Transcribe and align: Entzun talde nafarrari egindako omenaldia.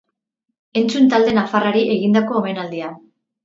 Entzun 0.81 1.11
talde 1.11 1.37
nafarrari 1.41 1.87
egindako 1.99 2.41
omenaldia. 2.43 2.95